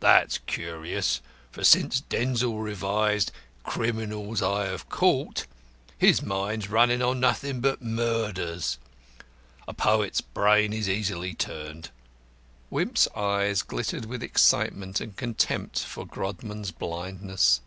That's 0.00 0.36
curious, 0.36 1.22
for 1.52 1.64
since 1.64 2.02
Denzil 2.02 2.58
revised 2.58 3.32
Criminals 3.64 4.42
I 4.42 4.66
have 4.66 4.90
Caught, 4.90 5.46
his 5.96 6.20
mind's 6.20 6.68
running 6.68 7.00
on 7.00 7.18
nothing 7.18 7.60
but 7.62 7.80
murders. 7.80 8.76
A 9.66 9.72
poet's 9.72 10.20
brain 10.20 10.74
is 10.74 10.86
easily 10.86 11.32
turned." 11.32 11.88
Wimp's 12.68 13.08
eye 13.16 13.54
glittered 13.66 14.04
with 14.04 14.22
excitement 14.22 15.00
and 15.00 15.16
contempt 15.16 15.78
for 15.82 16.06
Grodman's 16.06 16.72
blindness. 16.72 17.62